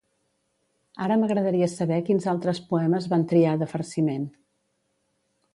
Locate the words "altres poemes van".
2.35-3.29